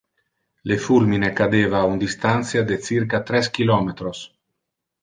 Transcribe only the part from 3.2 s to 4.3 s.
tres kilometros